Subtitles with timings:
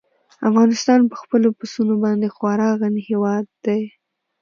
[0.49, 3.81] افغانستان په خپلو پسونو باندې خورا غني هېواد دی.